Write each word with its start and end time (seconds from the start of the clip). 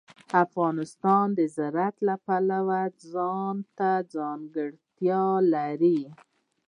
افغانستان 0.43 1.25
د 1.37 1.39
زراعت 1.55 1.95
له 2.07 2.15
پلوه 2.25 2.81
ځانته 3.13 3.89
ځانګړتیا 4.13 5.23
لري. 5.53 6.01